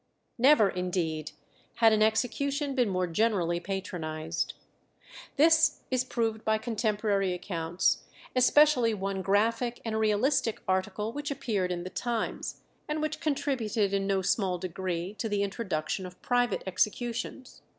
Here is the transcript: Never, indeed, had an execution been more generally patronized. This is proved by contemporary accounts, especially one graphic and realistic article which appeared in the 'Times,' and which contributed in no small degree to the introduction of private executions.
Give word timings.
Never, 0.39 0.67
indeed, 0.67 1.33
had 1.75 1.93
an 1.93 2.01
execution 2.01 2.73
been 2.73 2.89
more 2.89 3.05
generally 3.05 3.59
patronized. 3.59 4.55
This 5.35 5.81
is 5.91 6.03
proved 6.03 6.43
by 6.43 6.57
contemporary 6.57 7.33
accounts, 7.35 7.99
especially 8.35 8.95
one 8.95 9.21
graphic 9.21 9.79
and 9.85 9.99
realistic 9.99 10.63
article 10.67 11.13
which 11.13 11.29
appeared 11.29 11.71
in 11.71 11.83
the 11.83 11.91
'Times,' 11.91 12.61
and 12.87 12.99
which 12.99 13.19
contributed 13.19 13.93
in 13.93 14.07
no 14.07 14.23
small 14.23 14.57
degree 14.57 15.13
to 15.19 15.29
the 15.29 15.43
introduction 15.43 16.07
of 16.07 16.19
private 16.23 16.63
executions. 16.65 17.61